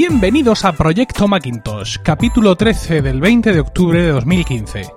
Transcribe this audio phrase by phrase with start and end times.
[0.00, 4.92] Bienvenidos a Proyecto Macintosh, capítulo 13 del 20 de octubre de 2015.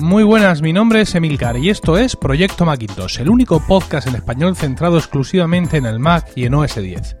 [0.00, 4.16] Muy buenas, mi nombre es Emilcar y esto es Proyecto Macintosh, el único podcast en
[4.16, 7.16] español centrado exclusivamente en el Mac y en OS 10.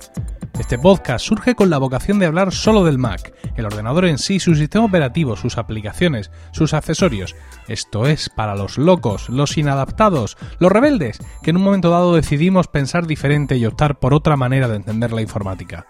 [0.58, 4.40] Este podcast surge con la vocación de hablar solo del Mac, el ordenador en sí,
[4.40, 7.36] su sistema operativo, sus aplicaciones, sus accesorios.
[7.68, 12.66] Esto es para los locos, los inadaptados, los rebeldes, que en un momento dado decidimos
[12.66, 15.86] pensar diferente y optar por otra manera de entender la informática.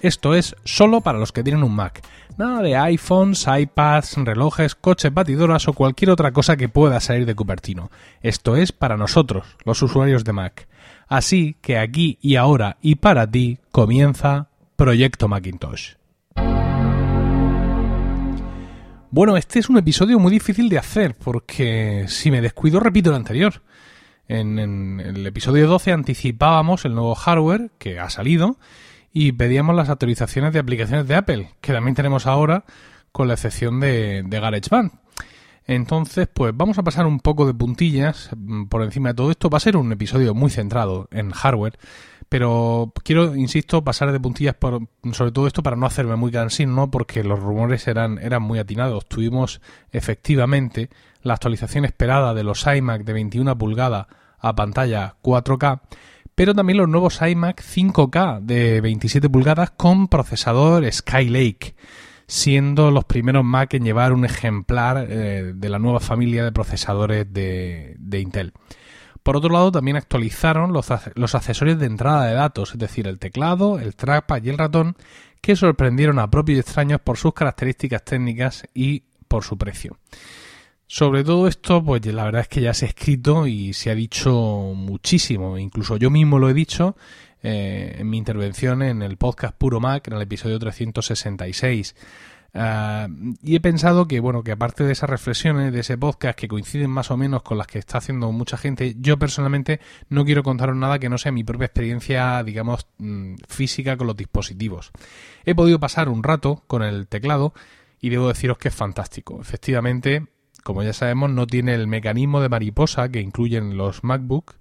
[0.00, 2.06] Esto es solo para los que tienen un Mac.
[2.36, 7.34] Nada de iPhones, iPads, relojes, coches, batidoras o cualquier otra cosa que pueda salir de
[7.34, 7.90] Cupertino.
[8.20, 10.68] Esto es para nosotros, los usuarios de Mac.
[11.08, 15.94] Así que aquí y ahora y para ti comienza Proyecto Macintosh.
[19.10, 23.16] Bueno, este es un episodio muy difícil de hacer porque si me descuido repito el
[23.16, 23.62] anterior.
[24.26, 28.58] En, el episodio 12 anticipábamos el nuevo hardware que ha salido
[29.12, 32.64] y pedíamos las actualizaciones de aplicaciones de Apple, que también tenemos ahora
[33.12, 35.03] con la excepción de, de GarageBand.
[35.66, 39.48] Entonces, pues vamos a pasar un poco de puntillas mm, por encima de todo esto.
[39.48, 41.78] Va a ser un episodio muy centrado en hardware,
[42.28, 44.56] pero quiero, insisto, pasar de puntillas
[45.12, 46.90] sobre todo esto para no hacerme muy cansino, ¿no?
[46.90, 49.06] Porque los rumores eran, eran muy atinados.
[49.06, 50.90] Tuvimos efectivamente
[51.22, 54.06] la actualización esperada de los iMac de 21 pulgadas
[54.38, 55.80] a pantalla 4K
[56.34, 61.76] pero también los nuevos iMac 5K de 27 pulgadas con procesador Skylake,
[62.26, 67.32] siendo los primeros Mac en llevar un ejemplar eh, de la nueva familia de procesadores
[67.32, 68.52] de, Intel.
[69.22, 73.18] Por otro lado, también actualizaron los, los, accesorios de entrada de datos, es decir, el
[73.18, 74.96] teclado, el trackpad y el ratón,
[75.40, 79.98] que sorprendieron a propios y extraños por sus características técnicas y por su precio.
[80.86, 83.94] Sobre todo esto, pues la verdad es que ya se ha escrito y se ha
[83.94, 86.96] dicho muchísimo, incluso yo mismo lo he dicho
[87.46, 91.94] eh, en mi intervención en el podcast Puro Mac, en el episodio 366.
[92.54, 93.06] Ah,
[93.42, 96.90] y he pensado que, bueno, que aparte de esas reflexiones de ese podcast que coinciden
[96.90, 100.74] más o menos con las que está haciendo mucha gente, yo personalmente no quiero contaros
[100.74, 104.90] nada que no sea mi propia experiencia, digamos, mm, física con los dispositivos.
[105.44, 107.52] He podido pasar un rato con el teclado
[108.00, 109.38] y debo deciros que es fantástico.
[109.38, 110.28] Efectivamente,
[110.62, 114.54] como ya sabemos, no tiene el mecanismo de mariposa que incluyen los MacBook,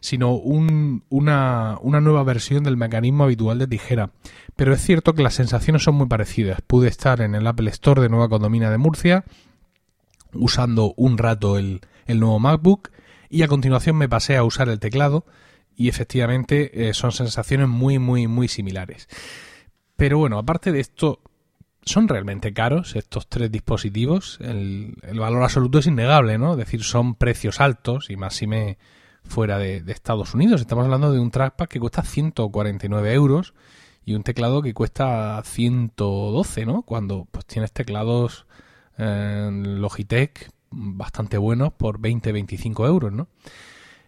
[0.00, 4.10] sino una, nueva versión del mecanismo habitual de tijera.
[4.56, 6.60] Pero es cierto que las sensaciones son muy parecidas.
[6.62, 9.24] Pude estar en el Apple Store de Nueva Condomina de Murcia
[10.32, 12.90] usando un rato el, el nuevo MacBook
[13.28, 15.24] y a continuación me pasé a usar el teclado
[15.76, 19.08] y efectivamente eh, son sensaciones muy muy muy similares.
[19.96, 21.20] Pero bueno, aparte de esto,
[21.82, 24.38] son realmente caros estos tres dispositivos.
[24.40, 26.52] El, valor absoluto es innegable, ¿no?
[26.52, 28.78] Es decir, son precios altos y más si me
[29.24, 30.60] fuera de, Estados Unidos.
[30.60, 33.54] Estamos hablando de un trackpad que cuesta 149 euros
[34.04, 36.82] y un teclado que cuesta 112, ¿no?
[36.82, 38.46] Cuando pues tienes teclados
[38.98, 43.28] eh, Logitech bastante buenos por 20-25 euros, ¿no?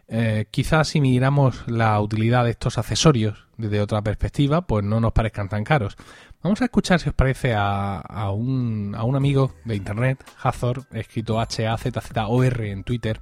[0.09, 5.13] Eh, quizás si miramos la utilidad de estos accesorios desde otra perspectiva, pues no nos
[5.13, 5.97] parezcan tan caros.
[6.43, 11.41] Vamos a escuchar, si os parece, a, un, a un, amigo de internet, Hazor, escrito
[11.41, 13.21] H-A-Z-Z-O-R en Twitter,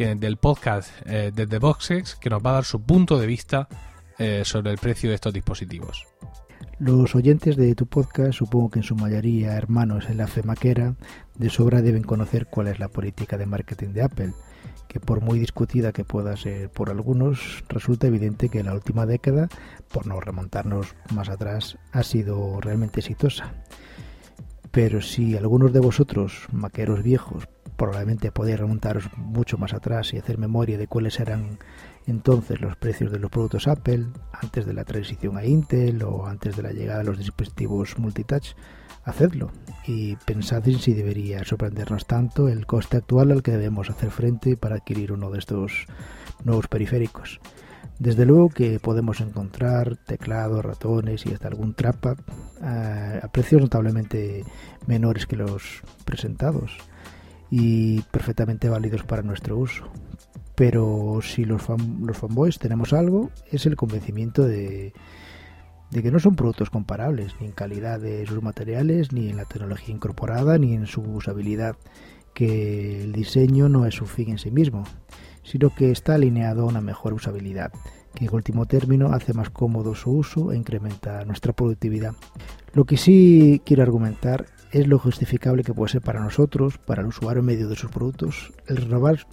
[0.00, 3.68] del podcast eh, de The Boxes, que nos va a dar su punto de vista
[4.18, 6.06] eh, sobre el precio de estos dispositivos.
[6.78, 10.94] Los oyentes de tu podcast, supongo que en su mayoría hermanos en la fe maquera,
[11.36, 14.32] de sobra deben conocer cuál es la política de marketing de Apple
[14.88, 19.48] que por muy discutida que pueda ser por algunos, resulta evidente que la última década,
[19.92, 23.52] por no remontarnos más atrás, ha sido realmente exitosa.
[24.70, 27.46] Pero si algunos de vosotros, maqueros viejos,
[27.80, 31.58] probablemente podéis remontaros mucho más atrás y hacer memoria de cuáles eran
[32.06, 36.56] entonces los precios de los productos Apple, antes de la transición a Intel o antes
[36.56, 38.54] de la llegada de los dispositivos multitouch,
[39.04, 39.50] hacedlo
[39.86, 44.58] y pensad en si debería sorprendernos tanto el coste actual al que debemos hacer frente
[44.58, 45.86] para adquirir uno de estos
[46.44, 47.40] nuevos periféricos.
[47.98, 52.14] Desde luego que podemos encontrar teclados, ratones y hasta algún trapa
[52.62, 54.44] eh, a precios notablemente
[54.86, 56.76] menores que los presentados
[57.50, 59.84] y perfectamente válidos para nuestro uso.
[60.54, 61.62] Pero si los,
[62.00, 64.92] los fanboys tenemos algo, es el convencimiento de,
[65.90, 69.44] de que no son productos comparables, ni en calidad de sus materiales, ni en la
[69.44, 71.76] tecnología incorporada, ni en su usabilidad,
[72.34, 74.84] que el diseño no es su fin en sí mismo,
[75.42, 77.72] sino que está alineado a una mejor usabilidad,
[78.14, 82.14] que en último término hace más cómodo su uso e incrementa nuestra productividad.
[82.72, 87.08] Lo que sí quiero argumentar es lo justificable que puede ser para nosotros, para el
[87.08, 89.26] usuario medio de sus productos, el renovar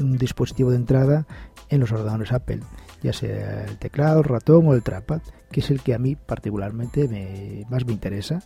[0.00, 1.26] un dispositivo de entrada
[1.68, 2.60] en los ordenadores Apple,
[3.02, 6.16] ya sea el teclado, el ratón o el trackpad, que es el que a mí
[6.16, 8.40] particularmente me, más me interesa.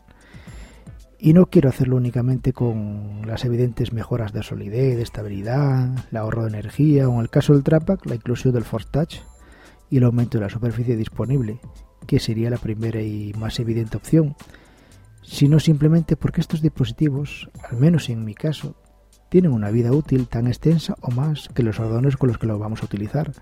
[1.20, 6.42] Y no quiero hacerlo únicamente con las evidentes mejoras de solidez, de estabilidad, el ahorro
[6.42, 9.16] de energía o en el caso del trackpad la inclusión del Force Touch
[9.90, 11.60] y el aumento de la superficie disponible,
[12.06, 14.36] que sería la primera y más evidente opción,
[15.30, 18.74] sino simplemente porque estos dispositivos, al menos en mi caso,
[19.28, 22.58] tienen una vida útil tan extensa o más que los ordenadores con los que los
[22.58, 23.32] vamos a utilizar,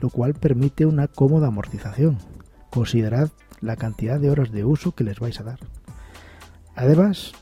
[0.00, 2.18] lo cual permite una cómoda amortización.
[2.70, 3.30] Considerad
[3.60, 5.60] la cantidad de horas de uso que les vais a dar.
[6.74, 7.32] Además,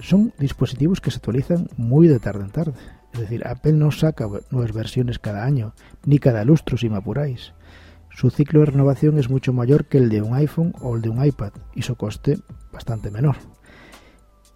[0.00, 2.74] son dispositivos que se actualizan muy de tarde en tarde.
[3.12, 5.72] Es decir, Apple no saca nuevas versiones cada año,
[6.04, 7.52] ni cada lustro si me apuráis.
[8.10, 11.08] Su ciclo de renovación es mucho mayor que el de un iPhone o el de
[11.08, 12.38] un iPad y su coste
[12.72, 13.36] bastante menor.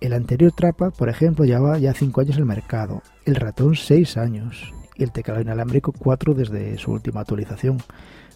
[0.01, 4.17] El anterior Trapa, por ejemplo, llevaba ya 5 años en el mercado, el ratón 6
[4.17, 7.79] años y el teclado inalámbrico 4 desde su última actualización.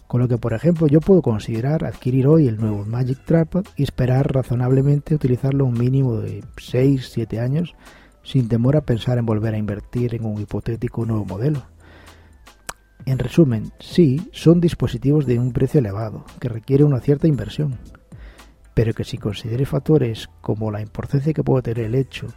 [0.07, 3.83] Con lo que, por ejemplo, yo puedo considerar adquirir hoy el nuevo Magic Trapad y
[3.83, 7.75] esperar razonablemente utilizarlo un mínimo de 6-7 años
[8.23, 11.63] sin temor a pensar en volver a invertir en un hipotético nuevo modelo.
[13.07, 17.79] En resumen, sí, son dispositivos de un precio elevado, que requiere una cierta inversión,
[18.73, 22.27] pero que si considere factores como la importancia que puede tener el hecho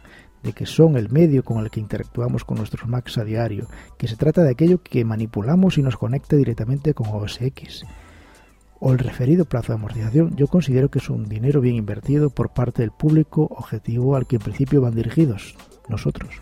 [0.41, 4.07] de que son el medio con el que interactuamos con nuestros Macs a diario, que
[4.07, 7.83] se trata de aquello que manipulamos y nos conecta directamente con OS X,
[8.79, 12.53] o el referido plazo de amortización, yo considero que es un dinero bien invertido por
[12.53, 15.57] parte del público objetivo al que en principio van dirigidos,
[15.89, 16.41] nosotros.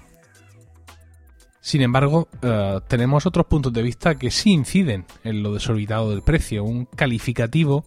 [1.62, 6.22] Sin embargo, eh, tenemos otros puntos de vista que sí inciden en lo desorbitado del
[6.22, 6.64] precio.
[6.64, 7.84] Un calificativo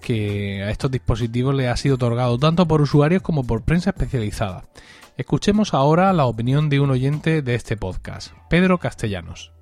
[0.00, 4.64] que a estos dispositivos le ha sido otorgado tanto por usuarios como por prensa especializada.
[5.16, 9.52] Escuchemos ahora la opinión de un oyente de este podcast, Pedro Castellanos.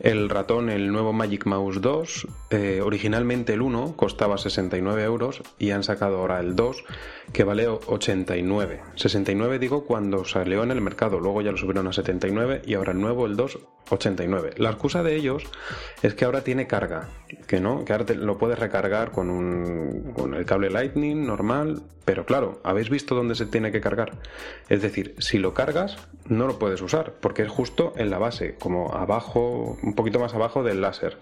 [0.00, 5.72] El ratón, el nuevo Magic Mouse 2, eh, originalmente el 1 costaba 69 euros y
[5.72, 6.84] han sacado ahora el 2
[7.32, 8.80] que vale 89.
[8.94, 12.92] 69 digo cuando salió en el mercado, luego ya lo subieron a 79 y ahora
[12.92, 13.58] el nuevo, el 2,
[13.90, 14.54] 89.
[14.56, 15.42] La excusa de ellos
[16.02, 17.08] es que ahora tiene carga,
[17.48, 22.24] que no, que ahora lo puedes recargar con, un, con el cable Lightning normal, pero
[22.24, 24.12] claro, ¿habéis visto dónde se tiene que cargar?
[24.68, 28.54] Es decir, si lo cargas no lo puedes usar porque es justo en la base,
[28.54, 31.18] como abajo, un poquito más abajo del láser.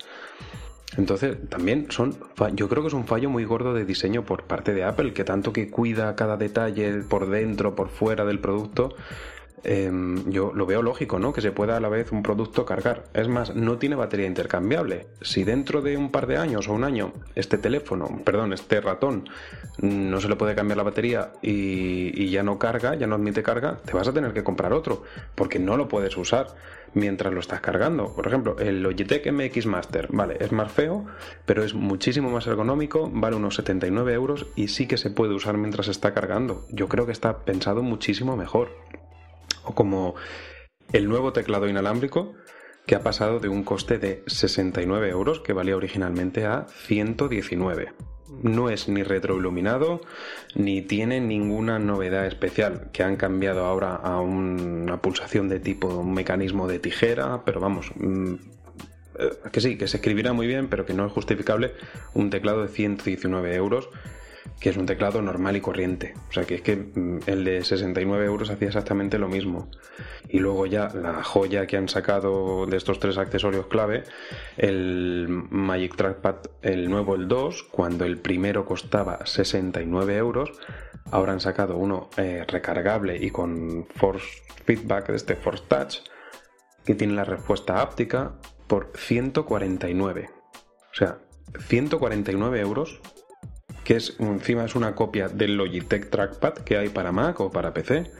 [0.96, 2.16] Entonces, también son,
[2.54, 5.24] yo creo que es un fallo muy gordo de diseño por parte de Apple, que
[5.24, 8.94] tanto que cuida cada detalle por dentro, por fuera del producto,
[9.64, 11.32] Em, yo lo veo lógico, ¿no?
[11.32, 13.04] Que se pueda a la vez un producto cargar.
[13.14, 15.06] Es más, no tiene batería intercambiable.
[15.22, 19.28] Si dentro de un par de años o un año este teléfono, perdón, este ratón,
[19.80, 23.78] no se le puede cambiar la batería y, ya no carga, ya no admite carga,
[23.84, 25.04] te vas a tener que comprar otro,
[25.34, 26.48] porque no lo puedes usar
[26.94, 28.14] mientras lo estás cargando.
[28.14, 31.06] Por ejemplo, el Logitech MX Master, vale, es más feo,
[31.44, 35.56] pero es muchísimo más ergonómico, vale unos 79 euros y sí que se puede usar
[35.56, 36.66] mientras está cargando.
[36.70, 38.70] Yo creo que está pensado muchísimo mejor
[39.66, 40.14] o como
[40.92, 42.34] el nuevo teclado inalámbrico
[42.86, 47.92] que ha pasado de un coste de 69 euros que valía originalmente a 119.
[48.42, 50.00] No es ni retroiluminado
[50.54, 56.14] ni tiene ninguna novedad especial, que han cambiado ahora a una pulsación de tipo un
[56.14, 58.34] mecanismo de tijera, pero vamos, mm,
[59.18, 61.74] eh, que sí, que se escribirá muy bien, pero que no es justificable
[62.14, 63.88] un teclado de 119 euros
[64.60, 66.14] que es un teclado normal y corriente.
[66.28, 69.68] O sea que es que mm, el de 69 euros hacía exactamente lo mismo.
[70.28, 74.04] Y luego ya la joya que han sacado de estos tres accesorios clave,
[74.56, 80.52] el Magic Trackpad, el nuevo, el 2, cuando el primero costaba 69 euros,
[81.10, 85.98] ahora han sacado uno eh, recargable y con Force Feedback, de este Force Touch,
[86.84, 88.32] que tiene la respuesta áptica
[88.66, 90.30] por 149.
[90.90, 91.18] O sea,
[91.68, 93.00] 149 euros
[93.86, 97.72] que es encima es una copia del Logitech Trackpad que hay para Mac o para
[97.72, 98.10] PC.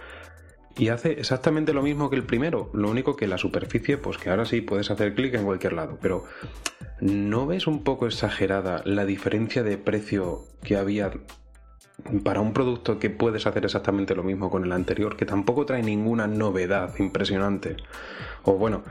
[0.78, 4.30] Y hace exactamente lo mismo que el primero, lo único que la superficie, pues que
[4.30, 6.22] ahora sí puedes hacer clic en cualquier lado, pero
[7.00, 11.10] ¿no ves un poco exagerada la diferencia de precio que había
[12.22, 15.82] para un producto que puedes hacer exactamente lo mismo con el anterior, que tampoco trae
[15.82, 17.76] ninguna novedad impresionante.
[18.44, 18.84] O bueno,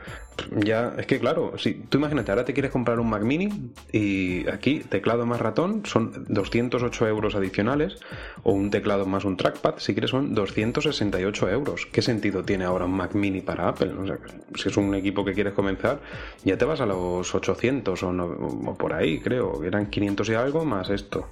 [0.51, 4.47] ya es que claro, si tú imagínate, ahora te quieres comprar un Mac mini y
[4.49, 7.97] aquí teclado más ratón son 208 euros adicionales,
[8.43, 11.85] o un teclado más un trackpad, si quieres son 268 euros.
[11.85, 13.93] ¿Qué sentido tiene ahora un Mac mini para Apple?
[13.93, 14.17] O sea,
[14.55, 16.01] si es un equipo que quieres comenzar,
[16.43, 20.65] ya te vas a los 800 o, o por ahí, creo, eran 500 y algo
[20.65, 21.29] más esto.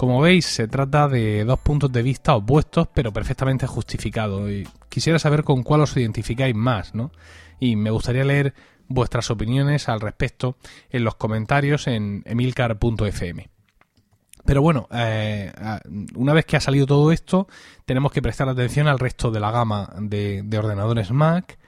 [0.00, 4.50] Como veis, se trata de dos puntos de vista opuestos, pero perfectamente justificados.
[4.88, 7.12] Quisiera saber con cuál os identificáis más, ¿no?
[7.58, 8.54] Y me gustaría leer
[8.88, 10.56] vuestras opiniones al respecto
[10.88, 13.50] en los comentarios en emilcar.fm.
[14.46, 15.52] Pero bueno, eh,
[16.14, 17.46] una vez que ha salido todo esto,
[17.84, 21.58] tenemos que prestar atención al resto de la gama de, ordenadores Mac.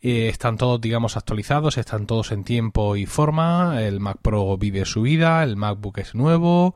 [0.00, 3.80] Eh, están todos, digamos, actualizados, están todos en tiempo y forma.
[3.80, 6.74] El Mac Pro vive su vida, el MacBook es nuevo,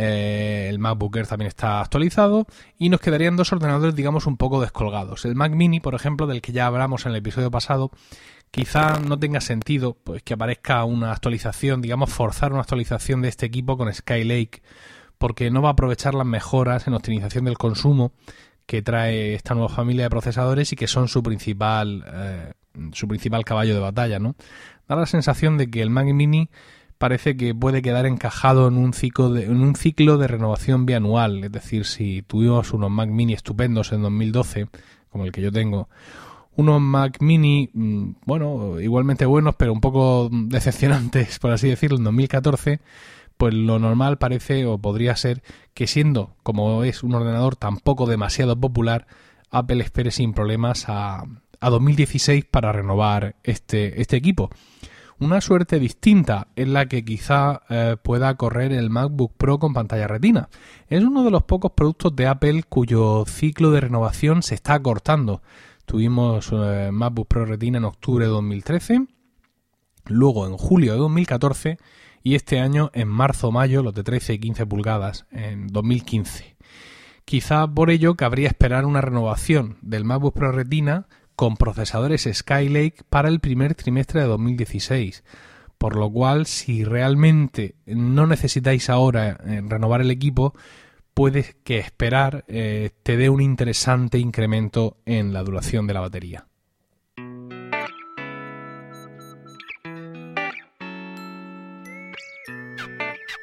[0.00, 2.46] eh, el MacBook Air también está actualizado
[2.78, 5.24] y nos quedarían dos ordenadores, digamos, un poco descolgados.
[5.24, 7.90] El Mac Mini, por ejemplo, del que ya hablamos en el episodio pasado,
[8.52, 13.46] quizá no tenga sentido pues que aparezca una actualización, digamos, forzar una actualización de este
[13.46, 14.62] equipo con Skylake,
[15.18, 18.12] porque no va a aprovechar las mejoras en optimización del consumo
[18.66, 22.52] que trae esta nueva familia de procesadores y que son su principal eh,
[22.92, 24.36] su principal caballo de batalla, ¿no?
[24.86, 26.50] Da la sensación de que el Mac Mini
[26.98, 31.44] parece que puede quedar encajado en un ciclo de, en un ciclo de renovación bianual,
[31.44, 34.68] es decir, si tuvimos unos Mac Mini estupendos en 2012,
[35.08, 35.88] como el que yo tengo,
[36.56, 42.04] unos Mac Mini, mm, bueno, igualmente buenos, pero un poco decepcionantes, por así decirlo, en
[42.04, 42.80] 2014,
[43.36, 48.58] pues lo normal parece o podría ser que siendo como es un ordenador tampoco demasiado
[48.60, 49.06] popular,
[49.50, 51.24] Apple espere sin problemas a,
[51.60, 54.50] a 2016 para renovar este, este equipo.
[55.20, 60.06] Una suerte distinta es la que quizá eh, pueda correr el MacBook Pro con pantalla
[60.06, 60.48] retina.
[60.86, 65.42] Es uno de los pocos productos de Apple cuyo ciclo de renovación se está cortando.
[65.86, 69.06] Tuvimos eh, MacBook Pro Retina en octubre de 2013,
[70.06, 71.78] luego en julio de 2014
[72.22, 76.56] y este año en marzo-mayo los de 13 y 15 pulgadas en 2015.
[77.24, 83.28] Quizá por ello cabría esperar una renovación del MacBook Pro Retina con procesadores Skylake para
[83.28, 85.22] el primer trimestre de 2016.
[85.78, 90.52] Por lo cual, si realmente no necesitáis ahora eh, renovar el equipo,
[91.14, 96.48] puedes que esperar eh, te dé un interesante incremento en la duración de la batería.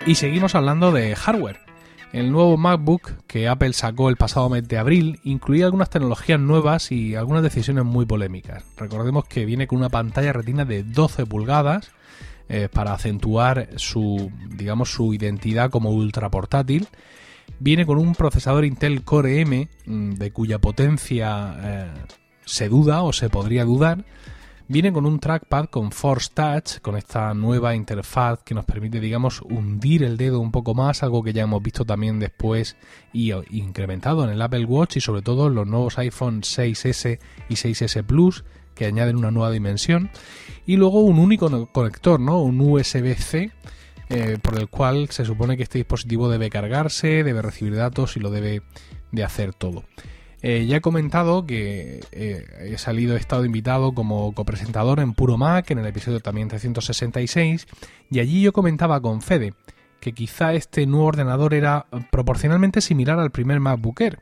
[0.05, 1.75] Y seguimos hablando de hardware.
[2.15, 6.89] El nuevo MacBook que Apple sacó el pasado mes de abril incluía algunas tecnologías nuevas
[6.93, 8.63] y algunas decisiones muy polémicas.
[8.77, 11.91] Recordemos que viene con una pantalla retina de 12 pulgadas
[12.48, 16.88] eh, para acentuar su, digamos, su identidad como ultra portátil
[17.60, 21.91] Viene con un procesador Intel Core M, mm, de cuya potencia eh,
[22.45, 24.05] se duda o se podría dudar.
[24.67, 29.43] Viene con un trackpad con Force Touch, con esta nueva interfaz que nos permite, digamos,
[29.43, 32.75] hundir el dedo un poco más, algo que ya hemos visto también después
[33.13, 37.53] y incrementado en el Apple Watch y sobre todo en los nuevos iPhone 6S y
[37.53, 38.43] 6S Plus,
[38.74, 40.10] que añaden una nueva dimensión.
[40.65, 42.41] Y luego un único conector, ¿no?
[42.41, 43.51] Un USB-C
[44.10, 48.19] eh, por el cual se supone que este dispositivo debe cargarse, debe recibir datos y
[48.19, 48.63] lo debe
[49.12, 49.84] de hacer todo.
[50.42, 55.38] Eh, ya he comentado que eh, he salido, he estado invitado como copresentador en Puro
[55.38, 57.68] Mac, en el episodio también 366,
[58.12, 59.54] y allí yo comentaba con Fede
[60.00, 64.20] que quizá este nuevo ordenador era proporcionalmente similar al primer MacBook Air,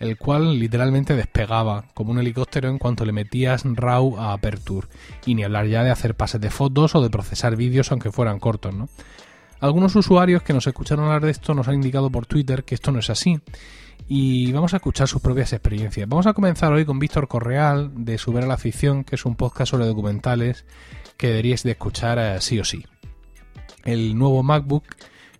[0.00, 4.88] el cual literalmente despegaba como un helicóptero en cuanto le metías RAW a Aperture,
[5.24, 8.40] y ni hablar ya de hacer pases de fotos o de procesar vídeos aunque fueran
[8.40, 8.88] cortos, ¿no?
[9.60, 12.90] Algunos usuarios que nos escucharon hablar de esto nos han indicado por Twitter que esto
[12.90, 13.40] no es así
[14.12, 16.08] y vamos a escuchar sus propias experiencias.
[16.08, 19.36] Vamos a comenzar hoy con Víctor Correal de Subir a la Ficción, que es un
[19.36, 20.64] podcast sobre documentales
[21.16, 22.84] que deberíais de escuchar eh, sí o sí.
[23.84, 24.82] El nuevo MacBook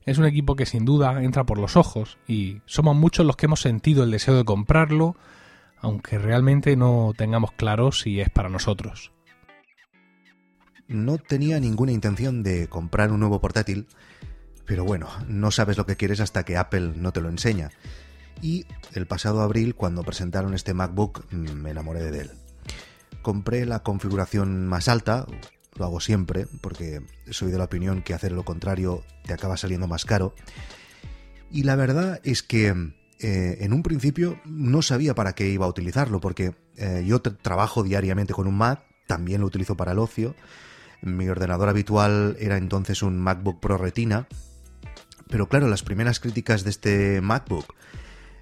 [0.06, 3.46] es un equipo que sin duda entra por los ojos y somos muchos los que
[3.46, 5.16] hemos sentido el deseo de comprarlo,
[5.80, 9.10] aunque realmente no tengamos claro si es para nosotros.
[10.86, 13.88] No tenía ninguna intención de comprar un nuevo portátil,
[14.64, 17.72] pero bueno, no sabes lo que quieres hasta que Apple no te lo enseña.
[18.42, 22.30] Y el pasado abril, cuando presentaron este MacBook, mm, me enamoré de él.
[23.22, 25.26] Compré la configuración más alta,
[25.76, 29.86] lo hago siempre, porque soy de la opinión que hacer lo contrario te acaba saliendo
[29.86, 30.34] más caro.
[31.50, 32.68] Y la verdad es que
[33.18, 37.82] eh, en un principio no sabía para qué iba a utilizarlo, porque eh, yo trabajo
[37.82, 40.34] diariamente con un Mac, también lo utilizo para el ocio.
[41.02, 44.28] Mi ordenador habitual era entonces un MacBook Pro Retina,
[45.28, 47.74] pero claro, las primeras críticas de este MacBook,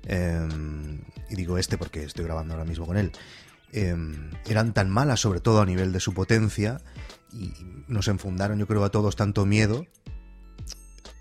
[0.06, 3.12] em, y digo este porque estoy grabando ahora mismo con él,
[3.72, 6.80] em, eran tan malas, sobre todo a nivel de su potencia,
[7.32, 7.52] y
[7.88, 9.86] nos enfundaron, yo creo, a todos tanto miedo,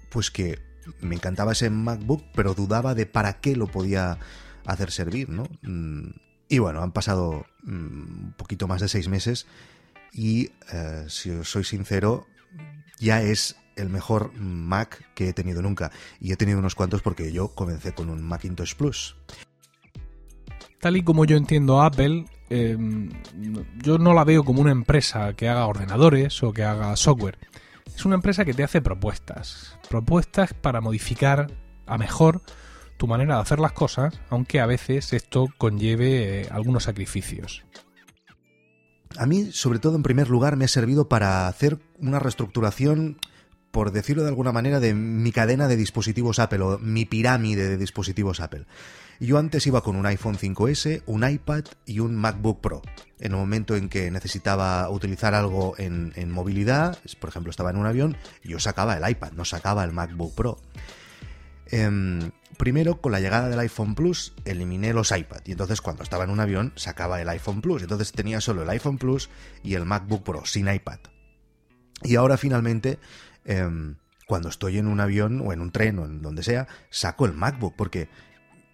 [0.10, 0.60] pues que
[1.02, 4.18] me encantaba ese MacBook, pero dudaba de para qué lo podía
[4.66, 5.48] hacer servir, ¿no?
[5.64, 6.12] Mm,
[6.50, 9.48] y bueno, han pasado mm, un poquito más de seis meses
[10.14, 12.26] y, eh, si os soy sincero,
[13.00, 15.92] ya es el mejor Mac que he tenido nunca.
[16.20, 19.16] Y he tenido unos cuantos porque yo comencé con un Macintosh Plus.
[20.80, 23.10] Tal y como yo entiendo a Apple, em,
[23.82, 27.40] yo no la veo como una empresa que haga ordenadores o que haga software.
[27.96, 29.78] Es una empresa que te hace propuestas.
[29.90, 31.48] Propuestas para modificar
[31.88, 32.42] a mejor
[32.98, 37.64] tu manera de hacer las cosas, aunque a veces esto conlleve eh, algunos sacrificios.
[39.18, 43.18] A mí, sobre todo en primer lugar, me ha servido para hacer una reestructuración,
[43.78, 47.78] por decirlo de alguna manera, de mi cadena de dispositivos Apple o mi pirámide de
[47.78, 48.66] dispositivos Apple.
[49.20, 52.82] Yo antes iba con un iPhone 5S, un iPad y un MacBook Pro.
[53.20, 57.86] En el momento en que necesitaba utilizar algo en, movilidad, por ejemplo estaba en un
[57.86, 60.58] avión, yo sacaba el iPad, no sacaba el MacBook Pro.
[61.68, 65.42] Em, primero, con la llegada del iPhone Plus, eliminé los iPad.
[65.46, 67.84] Y entonces, cuando estaba en un avión, sacaba el iPhone Plus.
[67.84, 69.30] Entonces tenía solo el iPhone Plus
[69.62, 70.98] y el MacBook Pro, sin iPad.
[72.04, 73.00] Y ahora, finalmente,
[73.48, 73.96] em,
[74.28, 77.34] cuando estoy en un avión o en un tren o en donde sea, saco el
[77.34, 78.10] MacBook, porque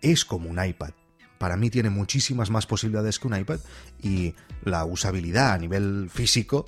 [0.02, 0.92] es como un iPad.
[1.38, 3.60] Para mí tiene muchísimas más posibilidades que un iPad
[4.02, 6.66] y la usabilidad a nivel físico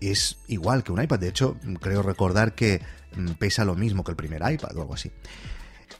[0.00, 1.18] es igual que un iPad.
[1.18, 2.82] De hecho, creo recordar que
[3.16, 5.10] mm, pesa lo mismo que el primer iPad o algo así.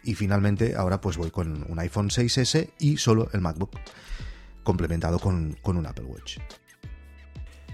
[0.02, 3.78] Y finalmente, ahora pues voy con un iPhone 6S y solo el MacBook,
[4.62, 6.38] complementado con, con un Apple Watch.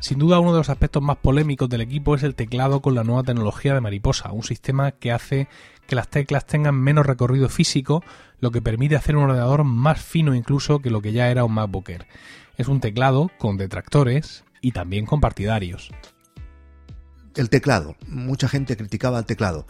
[0.01, 3.05] Sin duda uno de los aspectos más polémicos del equipo es el teclado con la
[3.05, 5.47] nueva tecnología de Mariposa, un sistema que hace
[5.87, 8.03] que las teclas tengan menos recorrido físico,
[8.41, 11.53] lo que permite hacer un ordenador más fino incluso que lo que ya era un
[11.53, 11.91] MacBook.
[12.57, 15.91] Es un teclado con detractores y también con partidarios.
[17.37, 17.95] El teclado.
[18.09, 19.67] Mucha gente criticaba el teclado.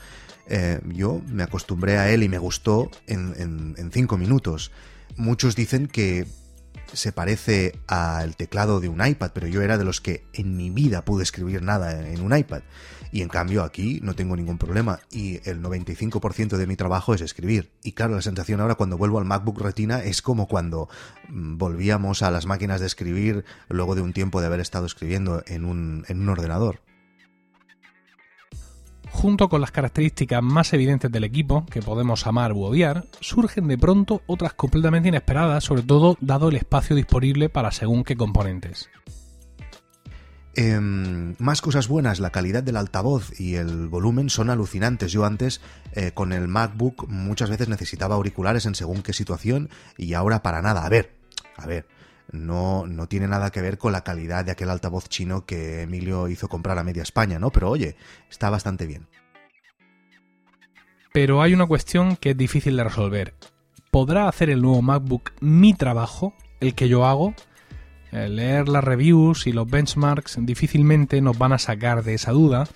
[0.47, 3.35] Eh, yo me acostumbré a él y me gustó en,
[3.77, 4.71] en cinco minutos.
[5.17, 6.27] Muchos dicen que
[6.93, 10.71] se parece al teclado de un iPad, pero yo era de los que en mi
[10.71, 12.63] vida pude escribir nada en un iPad.
[13.13, 17.21] Y en cambio aquí no tengo ningún problema y el 95% de mi trabajo es
[17.21, 17.71] escribir.
[17.83, 20.89] Y claro, la sensación ahora cuando vuelvo al MacBook Retina es como cuando
[21.29, 25.43] mm, volvíamos a las máquinas de escribir luego de un tiempo de haber estado escribiendo
[25.47, 26.81] en un, en un ordenador
[29.21, 33.77] junto con las características más evidentes del equipo, que podemos amar u odiar, surgen de
[33.77, 38.89] pronto otras completamente inesperadas, sobre todo dado el espacio disponible para según qué componentes.
[40.55, 45.13] Em, más cosas buenas, la calidad del altavoz y el volumen son alucinantes.
[45.13, 45.61] Yo antes
[45.93, 50.63] eh, con el MacBook muchas veces necesitaba auriculares en según qué situación y ahora para
[50.63, 50.87] nada.
[50.87, 51.15] A ver,
[51.59, 51.87] a ver,
[52.33, 56.29] no, no tiene nada que ver con la calidad de aquel altavoz chino que Emilio
[56.29, 57.51] hizo comprar a media España, ¿no?
[57.51, 57.97] Pero oye,
[58.31, 59.07] está bastante bien.
[61.13, 63.35] Pero hay una cuestión que es difícil de resolver.
[63.91, 67.35] ¿Podrá hacer el nuevo MacBook mi trabajo, el que yo hago?
[68.13, 72.69] Eh, leer las reviews y los benchmarks difícilmente nos van a sacar de esa duda,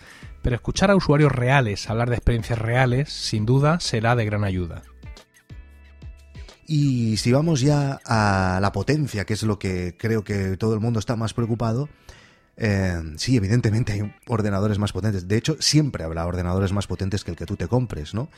[0.43, 4.83] pero escuchar a usuarios reales hablar de experiencias reales, sin duda, será de gran ayuda.
[6.67, 10.81] Y si vamos ya a la potencia, que es lo que creo que todo el
[10.81, 11.89] mundo está más preocupado,
[12.57, 15.29] eh, sí, evidentemente hay ordenadores más potentes.
[15.29, 18.29] De hecho, siempre habrá ordenadores más potentes que el que tú te compres, ¿no?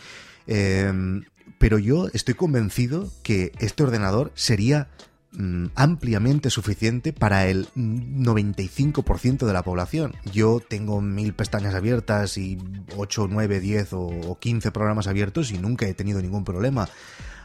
[0.46, 1.22] Eh,
[1.58, 4.88] pero yo estoy convencido que este ordenador sería
[5.32, 10.14] mm, ampliamente suficiente para el 95% de la población.
[10.32, 12.58] Yo tengo mil pestañas abiertas y
[12.96, 16.88] 8, 9, 10 o 15 programas abiertos y nunca he tenido ningún problema.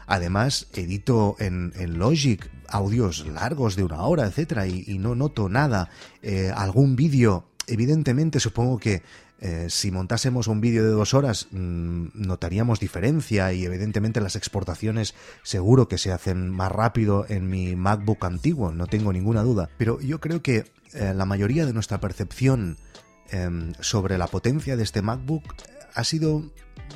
[0.06, 5.90] Además, edito en, Logic audios largos de una hora, etcétera, y, no noto nada.
[6.22, 9.02] Eh, algún vídeo, evidentemente, supongo que
[9.44, 15.14] eh, si montásemos un vídeo de dos horas mm, notaríamos diferencia y evidentemente las exportaciones
[15.42, 19.68] seguro que se hacen más rápido en mi MacBook antiguo, no tengo ninguna duda.
[19.78, 22.76] Pero yo creo que eh, la mayoría de nuestra percepción
[23.30, 25.42] em, sobre la potencia de este MacBook
[25.92, 26.44] ha sido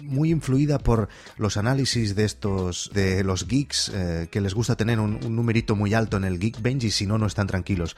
[0.02, 5.00] muy influida por los análisis de estos, de los geeks, eh, que les gusta tener
[5.00, 7.96] un, numerito muy alto en el Geekbench y si no, no están tranquilos.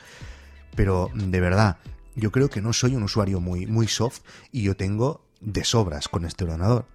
[0.75, 1.79] Pero de verdad,
[2.15, 4.21] yo creo que no soy un usuario muy, muy soft
[4.53, 6.87] y yo tengo de sobras con este ordenador.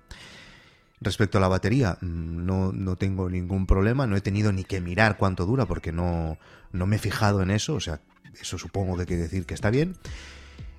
[1.01, 4.79] Respecto a la batería, mm, no, no, tengo ningún problema, no he tenido ni que
[4.82, 6.38] mirar cuánto dura porque no,
[6.71, 8.01] no me he fijado en eso, o sea,
[8.39, 9.95] eso supongo que quiere decir que está bien.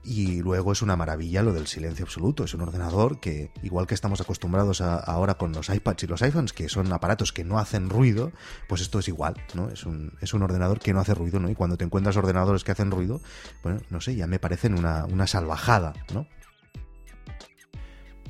[0.05, 2.45] Y luego es una maravilla lo del silencio absoluto.
[2.45, 6.53] Es un ordenador que, igual que estamos acostumbrados ahora con los iPads y los iPhones,
[6.53, 8.31] que son aparatos que no hacen ruido,
[8.69, 9.71] pues esto es igual, ¿no?
[9.71, 11.49] Es un, es un ordenador que no hace ruido, ¿no?
[11.49, 13.23] Y cuando te encuentras ordenadores que hacen ruido,
[13.63, 16.27] bueno, no sé, ya me parecen una, una salvajada, ¿no?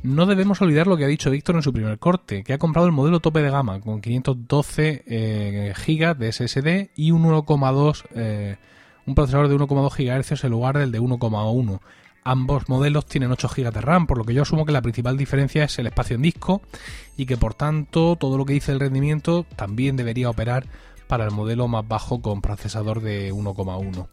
[0.04, 2.87] No debemos olvidar lo que ha dicho Víctor en su primer corte, que ha comprado
[2.87, 8.04] el modelo tope de gama con 512 eh, GB de SSD y un 1,2
[9.07, 11.81] un procesador de 1,2 GHz en lugar del de 1,1.
[12.27, 15.19] Ambos modelos tienen 8 GB de RAM, por lo que yo asumo que la principal
[15.19, 16.62] diferencia es el espacio en disco
[17.19, 20.67] y que por tanto todo lo que dice el rendimiento también debería operar
[21.07, 24.09] para el modelo más bajo con procesador de 1,1.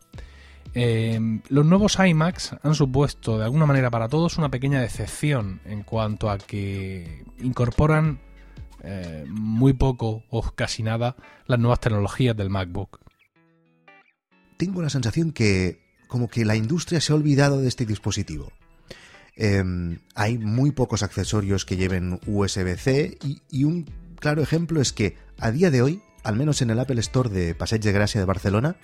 [0.73, 5.83] Em, los nuevos iMacs han supuesto de alguna manera para todos una pequeña decepción en
[5.83, 8.19] cuanto a que incorporan
[8.83, 12.99] eh, muy poco o casi nada las nuevas tecnologías del MacBook.
[14.61, 18.51] Tengo la sensación que como que la industria se ha olvidado de este dispositivo.
[19.35, 23.17] Em, hay muy pocos accesorios que lleven USB-C
[23.49, 26.99] y, un claro ejemplo es que a día de hoy, al menos en el Apple
[26.99, 28.75] Store de Passeig de Gracia de Barcelona,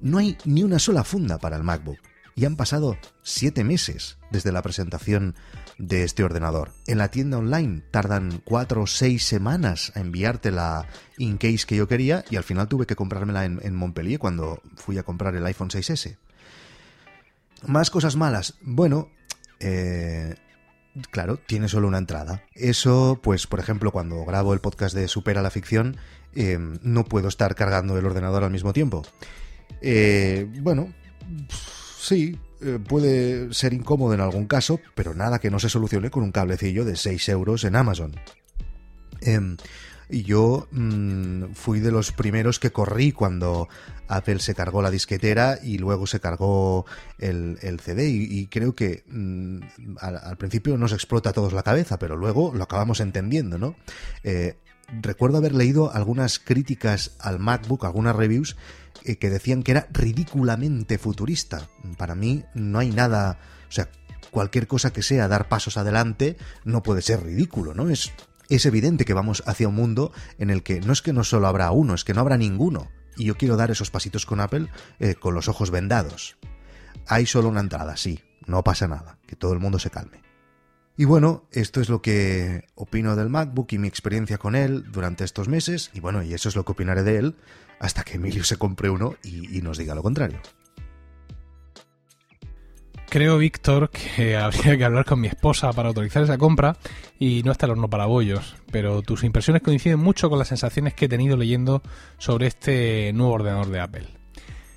[0.00, 1.98] no hay ni una sola funda para el MacBook.
[2.34, 5.34] Y han pasado siete meses desde la presentación
[5.80, 6.72] de este ordenador.
[6.86, 11.88] En la tienda online tardan cuatro o seis semanas a enviarte la in-case que yo
[11.88, 15.70] quería y al final tuve que comprármela en, Montpellier cuando fui a comprar el iPhone
[15.70, 16.18] 6S.
[17.66, 18.58] Más cosas malas.
[18.60, 19.08] Bueno,
[19.58, 20.34] eh,
[21.10, 22.44] claro, tiene solo una entrada.
[22.54, 25.96] Eso, pues, por ejemplo, cuando grabo el podcast de Supera la Ficción,
[26.34, 29.02] eh, no puedo estar cargando el ordenador al mismo tiempo.
[29.80, 30.92] Eh, bueno,
[31.98, 36.22] sí, eh, puede ser incómodo en algún caso, pero nada que no se solucione con
[36.22, 38.12] un cablecillo de 6 euros en Amazon.
[39.20, 39.56] Em,
[40.10, 43.68] yo mm, fui de los primeros que corrí cuando
[44.08, 46.84] Apple se cargó la disquetera y luego se cargó
[47.18, 49.60] el, CD y, creo que mm,
[50.00, 53.76] al, principio nos explota a todos la cabeza, pero luego lo acabamos entendiendo, ¿no?
[54.24, 54.56] Eh,
[55.00, 58.56] recuerdo haber leído algunas críticas al MacBook, algunas reviews,
[59.02, 61.68] que decían que era ridículamente futurista.
[61.96, 63.88] Para mí no hay nada, o sea,
[64.30, 67.90] cualquier cosa que sea dar pasos adelante no puede ser ridículo, ¿no?
[67.90, 68.12] Es,
[68.48, 71.46] es evidente que vamos hacia un mundo en el que no es que no solo
[71.46, 72.90] habrá uno, es que no habrá ninguno.
[73.16, 76.36] Y yo quiero dar esos pasitos con Apple eh, con los ojos vendados.
[77.06, 80.22] Hay solo una entrada, sí, no pasa nada, que todo el mundo se calme.
[80.96, 85.24] Y bueno, esto es lo que opino del MacBook y mi experiencia con él durante
[85.24, 87.36] estos meses, y bueno, y eso es lo que opinaré de él
[87.80, 90.38] hasta que Emilio se compre uno y, nos diga lo contrario.
[93.08, 96.76] Creo, Víctor, que habría que hablar con mi esposa para autorizar esa compra
[97.18, 100.94] y no está el horno para bollos, pero tus impresiones coinciden mucho con las sensaciones
[100.94, 101.82] que he tenido leyendo
[102.18, 104.06] sobre este nuevo ordenador de Apple.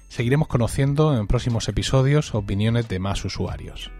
[0.07, 3.91] Seguiremos conociendo en próximos episodios opiniones de más usuarios.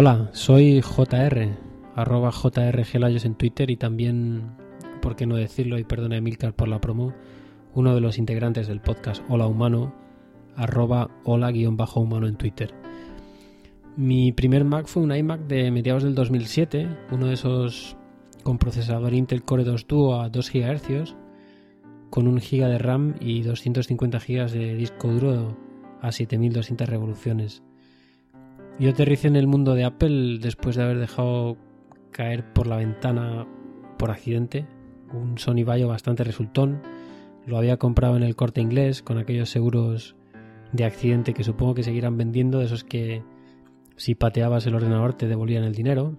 [0.00, 1.48] Hola, soy JR,
[1.96, 4.52] arroba JRGlayos en Twitter y también,
[5.02, 7.14] por qué no decirlo, y perdona Emilcar por la promo,
[7.74, 9.92] uno de los integrantes del podcast Hola Humano,
[10.54, 12.72] arroba hola-humano en Twitter.
[13.96, 17.96] Mi primer Mac fue un iMac de mediados del 2007, uno de esos
[18.44, 21.16] con procesador Intel Core 2 Duo a 2 GHz,
[22.08, 25.56] con 1 GB de RAM y 250 GB de disco duro
[26.00, 27.64] a 7200 revoluciones.
[28.78, 31.56] Yo aterricé en el mundo de Apple después de haber dejado
[32.12, 33.46] caer por la ventana
[33.98, 34.66] por accidente
[35.12, 36.80] un Sony Vaio bastante resultón.
[37.44, 40.14] Lo había comprado en el corte inglés con aquellos seguros
[40.72, 43.24] de accidente que supongo que seguirán vendiendo, de esos que
[43.96, 46.16] si pateabas el ordenador te devolvían el dinero.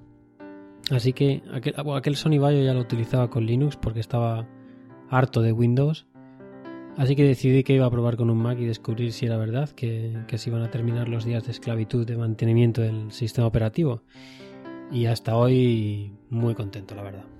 [0.91, 4.50] Así que aquel, aquel Sony Vaio ya lo utilizaba con Linux porque estaba
[5.10, 6.08] harto de Windows
[7.00, 9.70] Así que decidí que iba a probar con un Mac y descubrir si era verdad
[9.70, 14.04] que, se iban a terminar los días de esclavitud de mantenimiento del sistema operativo.
[14.92, 17.38] Y hasta hoy muy contento, la verdad.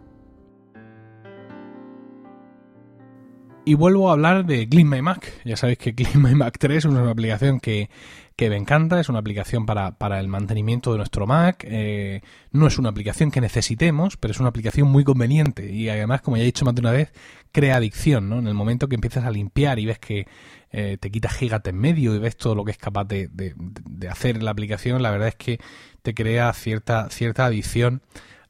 [3.70, 5.32] Y vuelvo a hablar de Clean My Mac.
[5.46, 7.88] Ya sabéis que Clean My Mac 3 es una aplicación que
[8.36, 12.68] que me encanta, es una aplicación para, para el mantenimiento de nuestro Mac, eh, no
[12.68, 16.44] es una aplicación que necesitemos, pero es una aplicación muy conveniente y además, como ya
[16.44, 17.12] he dicho más de una vez,
[17.52, 18.40] crea adicción, ¿no?
[18.40, 20.26] En el momento que empiezas a limpiar y ves que
[20.72, 24.08] eh, te quitas gigas en medio y ves todo lo que es capaz de, de,
[24.08, 25.60] hacer la aplicación, la verdad es que
[26.02, 28.02] te crea cierta, cierta adicción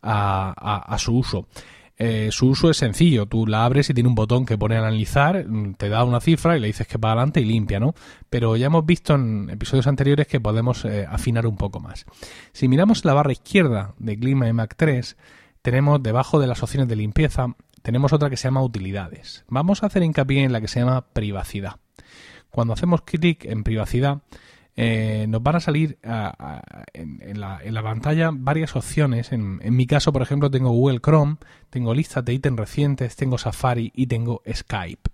[0.03, 1.47] a, a su uso.
[2.01, 5.45] Eh, su uso es sencillo, tú la abres y tiene un botón que pone analizar,
[5.45, 7.93] mm, te da una cifra y le dices que para adelante y limpia, ¿no?
[8.29, 12.05] Pero ya hemos visto en episodios anteriores que podemos eh, afinar un poco más.
[12.53, 15.17] Si miramos la barra izquierda de Clima Mac 3,
[15.61, 17.47] tenemos debajo de las opciones de limpieza,
[17.81, 19.43] tenemos otra que se llama utilidades.
[19.49, 21.81] Vamos a hacer hincapié en la que se llama privacidad.
[22.49, 24.21] Cuando hacemos clic en privacidad,
[24.81, 25.99] eh, nos van a salir
[26.93, 29.33] en, la, pantalla varias opciones.
[29.33, 31.35] En, mi caso, por ejemplo, tengo Google Chrome,
[31.69, 35.09] tengo listas de ítems recientes, tengo Safari y tengo Skype.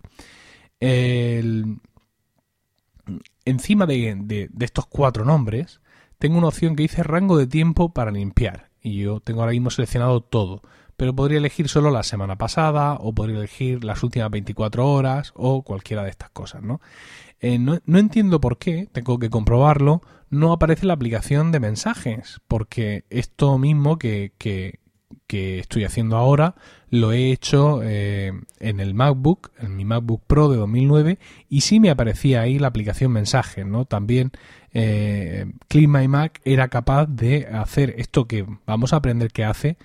[3.46, 5.82] encima de, estos cuatro nombres,
[6.20, 8.70] tengo una opción que dice rango de tiempo para limpiar.
[8.84, 10.62] Y yo tengo ahora mismo seleccionado todo.
[10.98, 15.64] Pero podría elegir solo la semana pasada o podría elegir las últimas 24 horas o
[15.64, 16.82] cualquiera de estas cosas, ¿no?
[17.42, 22.40] Eh, no, no, entiendo por qué, tengo que comprobarlo, no aparece la aplicación de mensajes,
[22.48, 24.80] porque esto mismo que, que,
[25.28, 26.56] que estoy haciendo ahora
[26.90, 31.80] lo he hecho eh, en el MacBook, en mi MacBook Pro de 2009, y sí
[31.80, 33.86] me aparecía ahí la aplicación mensajes, ¿no?
[33.86, 34.32] También
[34.74, 39.78] eh, Clean My Mac era capaz de hacer esto que vamos a aprender que hace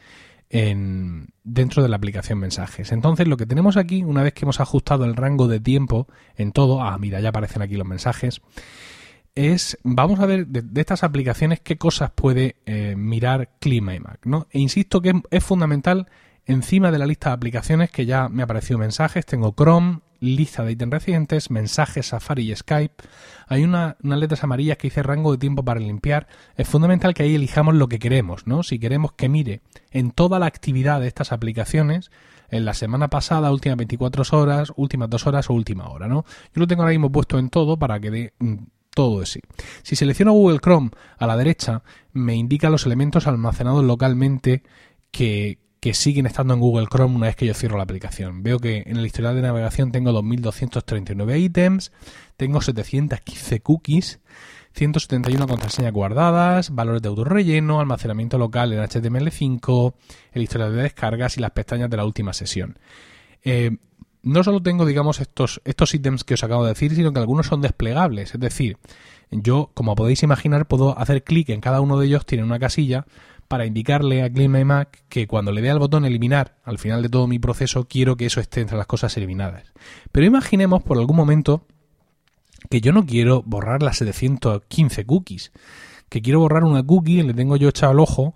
[0.50, 2.92] en, dentro de la aplicación mensajes.
[2.92, 6.52] Entonces lo que tenemos aquí, una vez que hemos ajustado el rango de tiempo en
[6.52, 8.42] todo, ah, mira, ya aparecen aquí los mensajes,
[9.36, 14.48] es, vamos a ver de, estas aplicaciones qué cosas puede eh, mirar ClimateMac, ¿no?
[14.50, 16.08] E insisto que es, fundamental
[16.46, 20.64] encima de la lista de aplicaciones que ya me ha aparecido mensajes, tengo Chrome, lista
[20.64, 23.02] de ítems recientes, mensajes, Safari y Skype.
[23.48, 26.28] Hay una, unas letras amarillas que dice rango de tiempo para limpiar.
[26.56, 28.62] Es fundamental que ahí elijamos lo que queremos, ¿no?
[28.62, 32.10] Si queremos que mire en toda la actividad de estas aplicaciones,
[32.50, 36.24] en la semana pasada, últimas 24 horas, últimas 2 horas o última hora, ¿no?
[36.54, 38.56] Yo lo tengo ahora mismo puesto en todo para que dé mm,
[38.94, 39.40] todo de.
[39.82, 44.62] Si selecciono Google Chrome a la derecha, me indica los elementos almacenados localmente
[45.10, 48.42] que, que siguen estando en Google Chrome una vez que yo cierro la aplicación.
[48.42, 51.90] Veo que en el historial de navegación tengo 2.239 ítems,
[52.36, 54.20] tengo 715 cookies,
[54.74, 59.94] 171 contraseñas guardadas, valores de autorrelleno, almacenamiento local en HTML5,
[60.32, 62.78] el historial de descargas y las pestañas de la última sesión.
[63.42, 63.78] Eh,
[64.22, 67.46] no solo tengo, digamos, estos, estos ítems que os acabo de decir, sino que algunos
[67.46, 68.34] son desplegables.
[68.34, 68.76] Es decir,
[69.30, 73.06] yo, como podéis imaginar, puedo hacer clic en cada uno de ellos, tiene una casilla
[73.50, 77.26] para indicarle a Mac que cuando le dé al botón eliminar al final de todo
[77.26, 79.72] mi proceso, quiero que eso esté entre las cosas eliminadas.
[80.12, 81.66] Pero imaginemos por algún momento
[82.70, 85.50] que yo no quiero borrar las 715 cookies,
[86.08, 88.34] que quiero borrar una cookie, le tengo yo echado el ojo,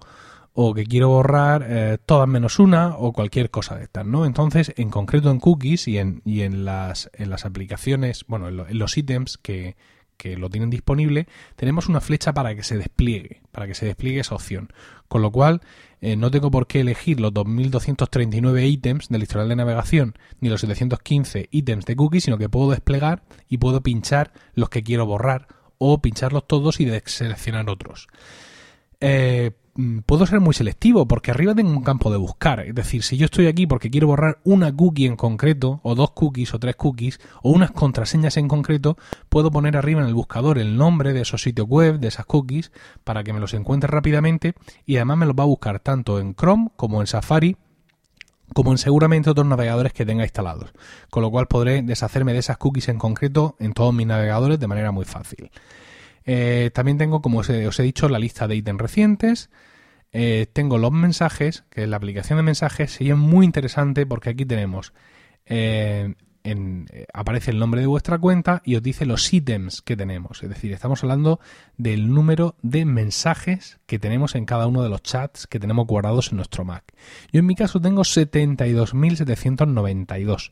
[0.52, 4.26] o que quiero borrar eh, todas menos una o cualquier cosa de estas, ¿no?
[4.26, 8.78] Entonces, en concreto en cookies y en, y en, las, en las aplicaciones, bueno, en,
[8.78, 9.76] los ítems que,
[10.24, 14.20] que lo tienen disponible, tenemos una flecha para que se despliegue, para que se despliegue
[14.20, 14.72] esa opción.
[15.06, 15.60] Con lo cual,
[16.00, 20.62] eh, no tengo por qué elegir los 2239 ítems del historial de navegación ni los
[20.62, 25.46] 715 ítems de cookies, sino que puedo desplegar y puedo pinchar los que quiero borrar
[25.76, 28.08] o pincharlos todos y seleccionar otros.
[29.02, 29.50] Eh,
[30.06, 32.60] puedo ser muy selectivo porque arriba tengo un campo de buscar.
[32.60, 36.12] Es decir, si yo estoy aquí porque quiero borrar una cookie en concreto, o dos
[36.12, 38.96] cookies, o tres cookies, o unas contraseñas en concreto,
[39.28, 42.72] puedo poner arriba en el buscador el nombre de esos sitios web, de esas cookies,
[43.02, 44.54] para que me los encuentre rápidamente
[44.86, 47.56] y además me los va a buscar tanto en Chrome como en Safari
[48.52, 50.70] como en seguramente otros navegadores que tenga instalados,
[51.10, 54.66] con lo cual podré deshacerme de esas cookies en concreto en todos mis navegadores de
[54.68, 55.50] manera muy fácil.
[56.26, 59.50] Eh, también tengo, como os he, dicho, la lista de ítems recientes.
[60.12, 64.46] Eh, tengo los mensajes, que la aplicación de mensajes y es muy interesante porque aquí
[64.46, 64.92] tenemos,
[65.46, 66.14] eh,
[67.12, 70.42] aparece el nombre de vuestra cuenta y os dice los ítems que tenemos.
[70.42, 71.40] Es decir, estamos hablando
[71.78, 76.30] del número de mensajes que tenemos en cada uno de los chats que tenemos guardados
[76.30, 76.84] en nuestro Mac.
[77.32, 80.50] Yo en mi caso tengo 72.792.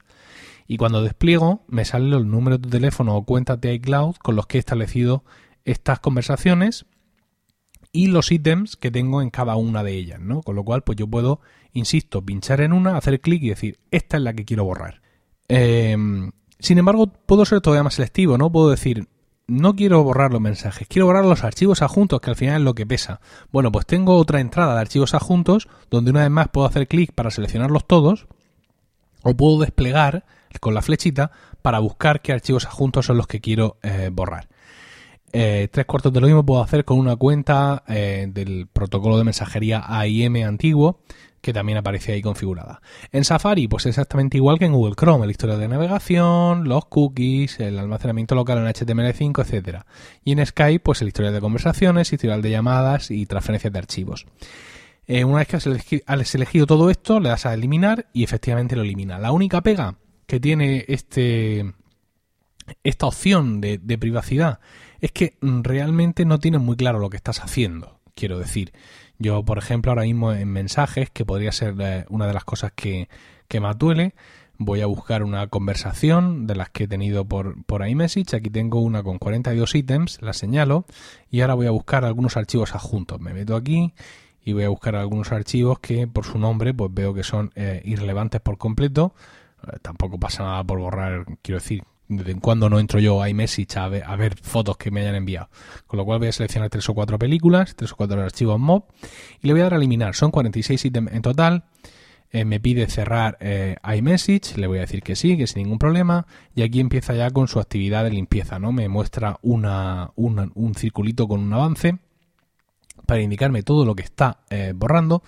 [0.67, 4.47] Y cuando despliego me salen los números de teléfono o cuentas de iCloud con los
[4.47, 5.25] que he establecido
[5.65, 6.87] estas conversaciones
[7.93, 10.43] y los ítems que tengo en cada una de ellas, ¿no?
[10.43, 11.41] Con lo cual, pues yo puedo,
[11.73, 15.03] insisto, pinchar en una, hacer clic y decir, esta es la que quiero borrar.
[15.49, 18.51] Em, sin embargo, puedo ser todavía más selectivo, ¿no?
[18.51, 19.09] Puedo decir,
[19.47, 22.75] no quiero borrar los mensajes, quiero borrar los archivos adjuntos, que al final es lo
[22.75, 23.21] que pesa.
[23.51, 27.13] Bueno, pues tengo otra entrada de archivos adjuntos, donde una vez más puedo hacer clic
[27.13, 28.27] para seleccionarlos todos,
[29.23, 30.25] o puedo desplegar
[30.61, 34.49] con la flechita para buscar qué archivos adjuntos son los que quiero eh, borrar.
[35.33, 39.25] Eh, tres cuartos de lo mismo puedo hacer con una cuenta eh, del protocolo de
[39.25, 41.01] mensajería AIM antiguo
[41.43, 42.81] que también aparece ahí configurada.
[43.11, 47.59] En Safari, pues exactamente igual que en Google Chrome, el historial de navegación, los cookies,
[47.59, 49.85] el almacenamiento local en HTML5, etcétera.
[50.25, 54.27] Y en Skype, pues el historial de conversaciones, historial de llamadas y transferencias de archivos.
[55.09, 58.83] Eh, una vez que has elegido todo esto, le das a eliminar y efectivamente lo
[58.83, 59.19] elimina.
[59.19, 61.75] La única pega que tiene este
[62.85, 64.61] esta opción de privacidad
[65.03, 67.99] es que mm, realmente no tienes muy claro lo que estás haciendo.
[68.15, 68.73] Quiero decir,
[69.19, 72.73] yo, por ejemplo, ahora mismo en mensajes, que podría ser eh, una de las cosas
[72.75, 73.09] que,
[73.49, 74.15] que más duele,
[74.59, 78.35] voy a buscar una conversación de las que he tenido por, por iMessage.
[78.35, 80.87] Aquí tengo una con 42 ítems, la señalo,
[81.31, 83.21] y ahora voy a buscar algunos archivos adjuntos.
[83.21, 83.93] Me meto aquí
[84.45, 87.83] y voy a buscar algunos archivos que por su nombre pues veo que son eh,
[87.85, 89.15] irrelevantes por completo.
[89.67, 91.83] Eh, tampoco pasa nada por borrar, quiero decir,
[92.17, 95.49] de cuando no entro yo a iMessage a ver, fotos que me hayan enviado.
[95.87, 98.85] Con lo cual voy a seleccionar tres o cuatro películas, tres o cuatro archivos MOB
[99.41, 100.15] y le voy a dar a eliminar.
[100.15, 101.65] Son 46 ítems en total.
[102.31, 105.79] eh, me pide cerrar eh, iMessage, le voy a decir que sí, que sin ningún
[105.79, 108.73] problema, y aquí empieza ya con su actividad de limpieza, ¿no?
[108.73, 111.99] Me muestra una, un circulito con un avance
[113.07, 115.23] para indicarme todo lo que está eh, borrando.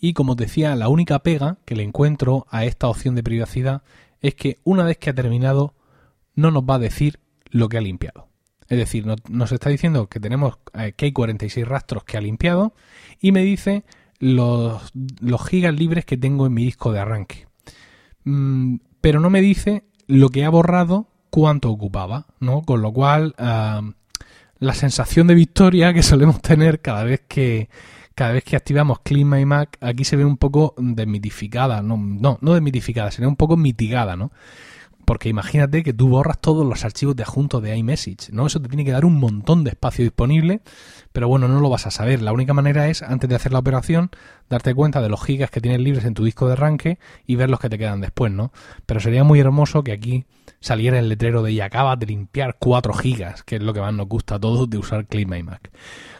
[0.00, 3.82] Y como os decía, la única pega que le encuentro a esta opción de privacidad
[4.20, 5.74] es que una vez que ha terminado,
[6.34, 8.28] no nos va a decir lo que ha limpiado.
[8.68, 10.58] Es decir, nos está diciendo que tenemos
[10.96, 12.74] que hay 46 rastros que ha limpiado
[13.20, 13.84] y me dice
[14.18, 17.46] los, los gigas libres que tengo en mi disco de arranque.
[18.24, 22.62] Mm, pero no me dice lo que ha borrado cuánto ocupaba, ¿no?
[22.62, 27.68] Con lo cual, la sensación de victoria que solemos tener cada vez que
[28.14, 32.38] cada vez que activamos Clean My Mac, aquí se ve un poco desmitificada, no, no,
[32.40, 34.32] no desmitificada, sería un poco mitigada, ¿no?
[35.04, 38.46] Porque imagínate que tú borras todos los archivos de adjunto de iMessage, ¿no?
[38.46, 40.60] Eso te tiene que dar un montón de espacio disponible,
[41.12, 42.22] pero bueno, no lo vas a saber.
[42.22, 44.10] La única manera es, antes de hacer la operación,
[44.48, 47.50] darte cuenta de los gigas que tienes libres en tu disco de arranque y ver
[47.50, 48.52] los que te quedan después, ¿no?
[48.86, 50.24] Pero sería muy hermoso que aquí
[50.60, 53.92] saliera el letrero de y acabas de limpiar 4 gigas, que es lo que más
[53.92, 55.70] nos gusta a todos de usar Clean My Mac.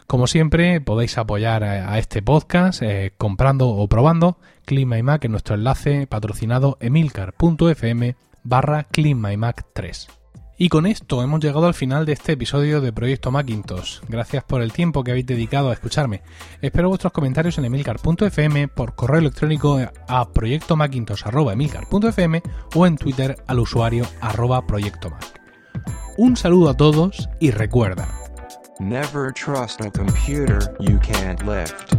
[0.07, 5.31] Como siempre, podéis apoyar a, este podcast eh, comprando o probando Clean My Mac en
[5.31, 10.09] nuestro enlace patrocinado emilcar.fm barra CleanMyMac 3.
[10.59, 14.01] Y con esto hemos llegado al final de este episodio de Proyecto Macintosh.
[14.09, 16.23] Gracias por el tiempo que habéis dedicado a escucharme.
[16.61, 22.43] Espero vuestros comentarios en emilcar.fm, por correo electrónico a proyectomacintosh.emilcar.fm
[22.77, 25.41] o en Twitter al usuario arroba proyectomac.
[26.17, 28.07] Un saludo a todos y recuerda.
[28.79, 31.97] Never trust a computer you can't lift.